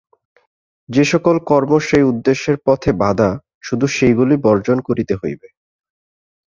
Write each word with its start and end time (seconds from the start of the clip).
যে-সকল 0.89 1.35
কর্ম 1.49 1.71
সেই 1.87 2.03
উদ্দেশ্যের 2.03 2.57
পথে 2.65 2.91
বাধা, 3.01 3.29
শুধু 3.63 3.85
সেগুলি 3.97 4.35
বর্জন 4.45 4.77
করিতে 4.87 5.13
হইবে। 5.21 5.47